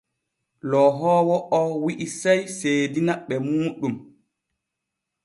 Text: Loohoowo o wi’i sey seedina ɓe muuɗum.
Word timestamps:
Loohoowo 0.69 1.37
o 1.59 1.61
wi’i 1.83 2.07
sey 2.19 2.41
seedina 2.57 3.13
ɓe 3.27 3.35
muuɗum. 3.45 3.95